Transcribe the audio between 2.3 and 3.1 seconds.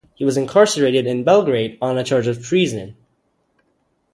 treason.